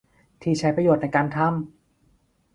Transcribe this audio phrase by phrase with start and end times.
[0.41, 1.51] ที่ใช้ประโยชน์ในการทำ